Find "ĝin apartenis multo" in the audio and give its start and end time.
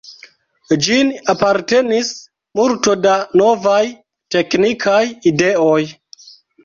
0.85-2.95